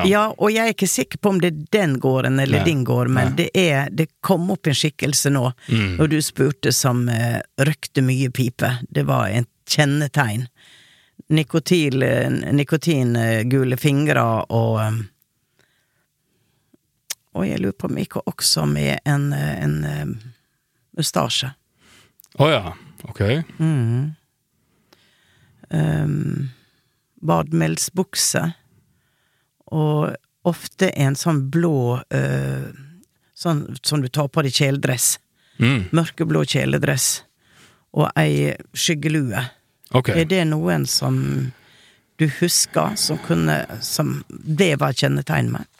[0.09, 0.25] ja.
[0.33, 2.71] og jeg er ikke sikker på om det er den gården eller Nei.
[2.71, 5.99] din gård, men det, er, det kom opp en skikkelse nå, Mm.
[5.99, 8.71] når du spurte, som uh, røkte mye pipe.
[8.89, 10.47] Det var et kjennetegn.
[11.29, 14.23] Nikotil, eh, nikotingule fingre
[14.55, 15.01] og eh,
[17.37, 20.07] Og jeg lurer på om ikke også med en, eh, en eh,
[20.97, 21.53] mustasje.
[22.39, 22.73] Å ja,
[23.09, 23.23] ok.
[23.59, 24.15] Mm.
[25.69, 26.49] Um,
[27.21, 28.45] badmelsbukse,
[29.69, 30.15] og
[30.49, 32.69] ofte en sånn blå uh,
[33.39, 35.21] Sånn som du tar på deg kjeledress.
[35.63, 37.21] Mm, Mørkeblå kjeledress.
[37.95, 39.45] Og ei skyggelue.
[39.95, 40.25] Okay.
[40.25, 41.21] Er det noen som
[42.19, 45.71] du husker som kunne Som det var kjennetegn med?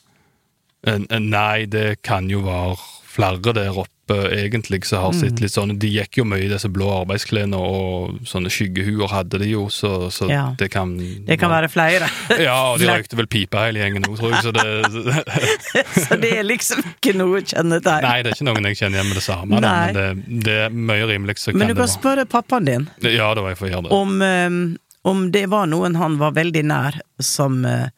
[0.87, 2.77] Nei, det kan jo være
[3.09, 3.95] flere der oppe,
[4.33, 5.19] egentlig, som har Mm.
[5.21, 9.39] sett litt sånn De gikk jo mye i disse blå arbeidsklærne, og sånne skyggehuer hadde
[9.43, 10.55] de jo, så, så Ja.
[10.57, 12.09] det kan Det kan være flere.
[12.39, 16.33] Ja, og de røykte vel pipe hele gjengen òg, tror jeg, så det Så det
[16.39, 18.03] er liksom ikke noe kjennetegn.
[18.07, 20.57] Nei, det er ikke noen jeg kjenner igjen med det samme, da, men det, det
[20.69, 23.59] er mye rimelig, så Men kan du kan spørre pappaen din Ja, da var jeg
[23.59, 23.93] for å gjøre det.
[23.93, 27.89] om, eh, om det var noen han var veldig nær som, eh,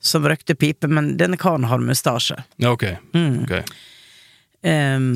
[0.00, 2.36] som røykte pipe, men denne karen har mustasje.
[2.66, 2.84] Ok.
[3.14, 3.44] Mm.
[3.44, 3.54] ok.
[4.66, 5.08] Um,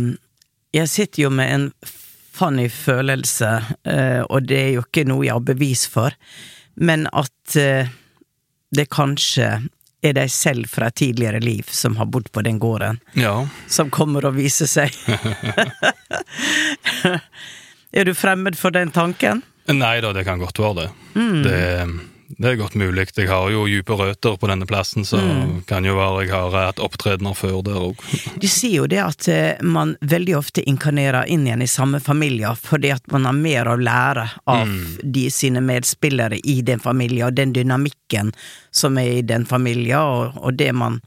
[0.72, 1.68] jeg sitter jo med en
[2.32, 3.50] funny følelse,
[3.86, 6.14] uh, og det er jo ikke noe jeg har bevis for,
[6.74, 7.90] men at uh,
[8.72, 9.48] det kanskje
[10.02, 13.46] er de selv fra et tidligere liv som har bodd på den gården, Ja.
[13.70, 14.90] som kommer og viser seg.
[17.92, 19.42] er du fremmed for den tanken?
[19.70, 20.88] Nei da, det kan godt være det.
[21.14, 21.42] Mm.
[21.46, 21.60] Det,
[22.38, 23.08] det er godt mulig.
[23.16, 25.62] Jeg har jo dype røtter på denne plassen, så Mm.
[25.66, 27.96] kan jo være jeg har hatt opptredener før der òg.
[28.40, 32.54] De sier jo det at eh, man veldig ofte inkarnerer inn igjen i samme familie,
[32.56, 34.68] fordi at man har mer å lære av
[35.02, 38.32] de sine medspillere i den familien, og den dynamikken
[38.70, 41.00] som er i den familien, og, og det man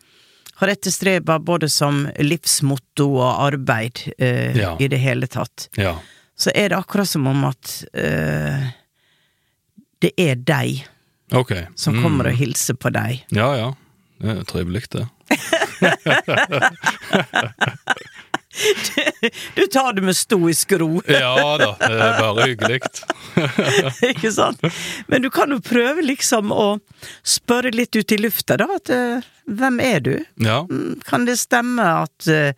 [0.61, 4.75] har etterstreba både som livsmotto og arbeid eh, Ja.
[4.79, 5.67] i det hele tatt.
[5.75, 5.97] Ja.
[6.37, 8.69] Så er det akkurat som om at eh,
[10.03, 10.85] det er deg
[11.33, 11.51] Ok.
[11.75, 12.03] som Mm.
[12.03, 13.23] kommer og hilser på deg.
[13.33, 13.71] Ja, ja.
[14.21, 15.07] Det er trivelig, det.
[19.55, 21.01] Du tar det med stoisk ro.
[21.07, 22.79] Ja da, det er bare hyggelig.
[24.13, 24.61] Ikke sant?
[25.11, 26.67] Men du kan jo prøve liksom å
[27.27, 28.67] spørre litt ut i lufta, da.
[28.77, 29.19] At uh,
[29.51, 30.13] hvem er du?
[30.39, 30.61] Ja.
[30.69, 32.53] Mm, Kan det stemme at eh,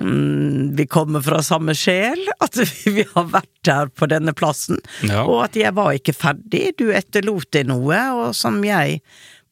[0.00, 2.20] mm, vi kommer fra samme sjel?
[2.44, 2.66] At vi,
[2.98, 4.80] vi har vært der på denne plassen?
[5.02, 5.24] Ja.
[5.24, 6.74] Og at jeg var ikke ferdig?
[6.80, 9.00] Du etterlot deg noe, og som jeg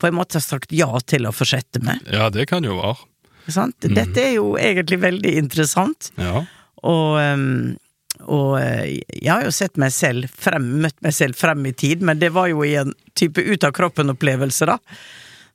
[0.02, 2.02] på en måte har sagt ja til å fortsette med.
[2.11, 3.07] ja, det kan jo være.
[3.50, 3.85] Sant?
[3.85, 3.94] Mm.
[3.98, 6.11] Dette er jo egentlig veldig interessant.
[6.18, 6.44] Ja.
[6.83, 7.74] Og, um,
[8.22, 12.02] og eh, jeg har jo sett meg selv frem, møtt meg selv frem i tid,
[12.07, 14.78] men det var jo i en type ut av kroppen-opplevelse, da.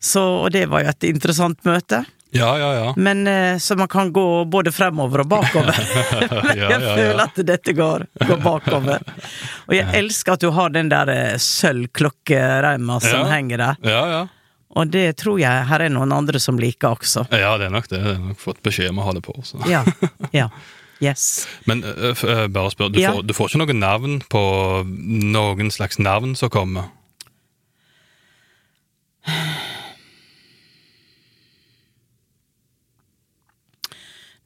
[0.04, 2.04] Så, og det var jo et interessant møte.
[2.36, 2.94] Ja, ja, ja.
[2.98, 5.78] Men eh, så man kan gå både fremover og bakover.
[6.44, 9.06] Men jeg føler at dette går, går bakover.
[9.68, 13.80] Og jeg elsker at du har den der eh, sølvklokkereima som henger der.
[13.88, 14.26] Ja, ja.
[14.78, 17.26] Og det tror jeg her er noen andre som liker også.
[17.32, 18.02] Ja, det er nok det.
[18.02, 19.34] Jeg har nok fått beskjed om å ha det på.
[19.48, 19.62] Så.
[19.72, 19.82] Ja.
[20.36, 20.52] ja.
[21.02, 21.46] Yes.
[21.70, 24.44] Men uh, bare spør, du, får, du får ikke noe navn på
[24.86, 26.90] noen slags navn som kommer?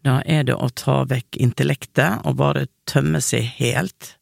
[0.01, 4.15] Da er det å ta vekk intellektet og bare tømme seg helt,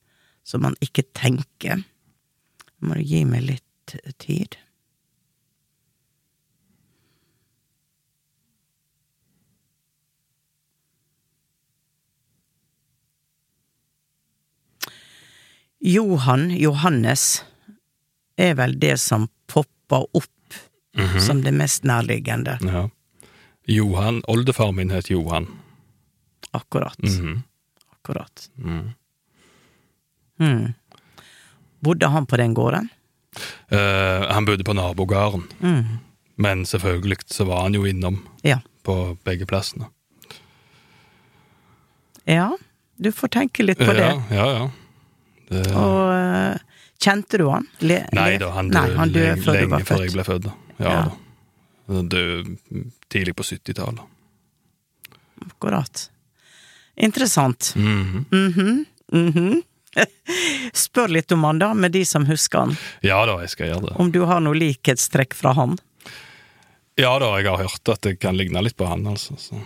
[0.43, 1.85] så man ikke tenker.
[2.83, 4.57] Må du gi meg litt tid?
[15.79, 17.45] Johan, Johannes,
[18.35, 20.27] er vel det som popper opp
[21.23, 22.57] som det mest nærliggende.
[22.67, 22.89] Ja.
[23.69, 25.47] Johan, Oldefar min het Johan.
[26.53, 26.97] Akkurat.
[27.03, 27.43] Mhm.
[27.93, 28.49] Akkurat.
[28.57, 28.89] Mm.
[30.39, 30.73] Mm.
[31.79, 32.89] Bodde han på den gården?
[33.71, 35.99] Uh, han bodde på nabogården, Mm.
[36.35, 38.59] men selvfølgelig så var han jo innom Ja.
[38.83, 39.85] på begge plassene.
[42.25, 42.57] Ja,
[42.97, 43.99] du får tenke litt på det.
[44.03, 44.69] Ja, ja, ja.
[45.49, 46.57] Det, Og uh,
[47.01, 47.65] kjente du han?
[47.81, 50.23] Le nei da, han Nei, døde han døde lenge, før lenge var før jeg ble
[50.27, 50.43] født.
[50.43, 50.53] da.
[50.79, 51.01] Ja, Ja.
[51.05, 51.95] da.
[51.95, 52.57] Han døde
[53.09, 54.03] tidlig på 70-tallet.
[55.47, 56.09] Akkurat.
[56.99, 57.73] Interessant.
[57.75, 58.25] Mhm.
[58.31, 59.61] Mhm, mhm.
[60.73, 62.75] Spør litt om han, da, med de som husker han.
[63.05, 63.95] Ja da, jeg skal gjøre det.
[63.99, 65.77] Om du har noe likhetstrekk fra han.
[66.99, 69.37] Ja da, jeg har hørt at det kan ligne litt på han, altså.
[69.39, 69.59] Så.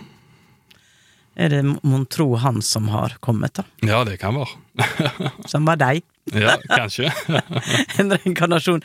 [1.34, 3.64] Er det mon tro han som har kommet, da?
[3.82, 4.54] Ja, det kan være.
[5.50, 6.04] Som var deg?
[6.30, 7.10] Ja, kanskje.
[7.98, 8.82] en reinkarnasjon.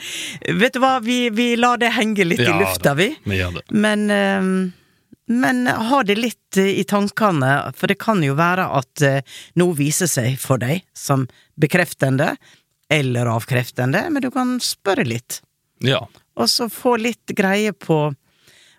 [0.58, 3.12] Vet du hva, vi, vi lar det henge litt Ja i lufta, da, vi.
[3.24, 3.64] vi gjør det.
[3.86, 4.50] Men, eh,
[5.30, 9.78] men ha det litt eh, i tankene, for det kan jo være at eh, noe
[9.78, 11.28] viser seg for deg som
[11.60, 12.34] bekreftende
[12.90, 15.44] eller avkreftende, men du kan spørre litt.
[15.86, 16.02] Ja.
[16.34, 18.08] Og så få litt greie på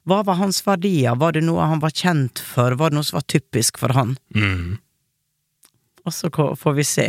[0.09, 3.21] hva var hans verdier, var det noe han var kjent for, var det noe som
[3.21, 4.17] var typisk for han?
[4.35, 4.81] Mm.
[6.03, 7.07] Og så får vi se.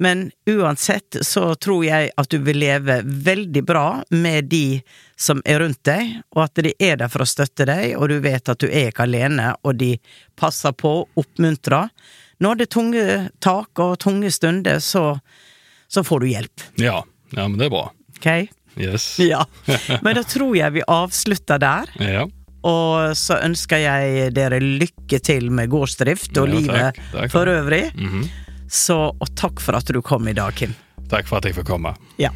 [0.00, 4.80] Men uansett så tror jeg at du vil leve veldig bra med de
[5.18, 8.20] som er rundt deg, og at de er der for å støtte deg, og du
[8.22, 9.96] vet at du er ikke alene, og de
[10.38, 11.90] passer på, oppmuntrer.
[12.38, 13.06] Når det er tunge
[13.42, 15.18] tak og tunge stunder, så,
[15.90, 16.68] så får du hjelp.
[16.78, 17.00] ja.
[17.36, 17.90] Ja, men det er bra.
[18.16, 18.26] Ok?
[18.80, 19.18] Yes.
[19.20, 19.42] Ja.
[20.00, 21.90] Men da tror jeg vi avslutter der.
[22.16, 22.22] Ja.
[22.68, 27.02] Og så ønsker jeg dere lykke til med gårdsdrift og Ja, livet takk.
[27.12, 27.30] Takk.
[27.34, 27.84] for øvrig.
[27.94, 28.24] Mhm.
[28.68, 30.74] Så, og takk for at du kom i dag, Kim.
[31.08, 31.94] Takk for at jeg fikk komme.
[32.20, 32.30] Ja.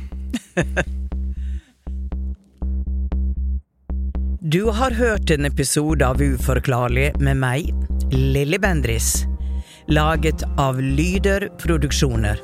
[4.53, 7.75] Du har hørt en episode av Uforklarlig med meg,
[8.11, 9.25] Lilly Bendris.
[9.89, 12.41] Laget av Lyder Produksjoner.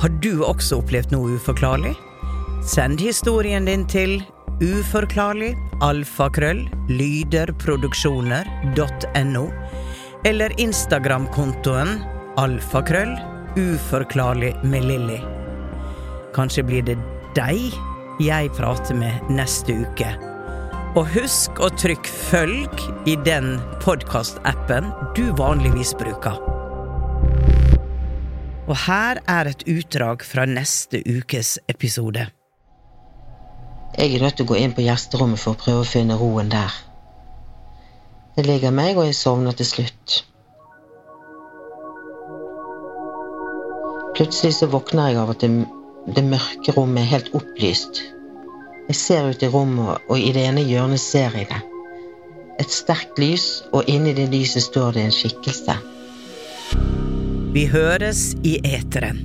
[0.00, 1.94] Har du også opplevd noe uforklarlig?
[2.64, 4.22] Send historien din til
[4.60, 9.52] uforklarlig alfakrøll lyderproduksjoner.no
[10.28, 13.18] eller Instagram-kontoen alfakrøll
[13.58, 15.18] uforklarlig med Lilly.
[16.34, 16.96] Kanskje blir det
[17.36, 17.74] deg
[18.22, 20.08] jeg prater med neste uke.
[20.98, 24.88] Og husk å trykke følg i den podkastappen
[25.18, 26.40] du vanligvis bruker.
[28.70, 32.28] Og her er et utdrag fra neste ukes episode.
[33.98, 36.50] Jeg er nødt til å gå inn på gjesterommet for å prøve å finne roen
[36.52, 36.72] der.
[38.36, 40.20] Det ligger meg, og jeg sovner til slutt.
[44.20, 45.48] Plutselig så våkner jeg av at det,
[46.12, 48.02] det mørke rommet er helt opplyst.
[48.90, 51.60] Jeg ser ut i rommet, og i det ene hjørnet ser jeg det.
[52.60, 55.78] Et sterkt lys, og inni det lyset står det en skikkelse.
[57.56, 59.24] Vi høres i eteren.